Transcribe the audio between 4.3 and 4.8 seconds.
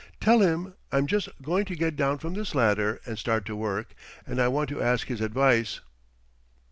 I want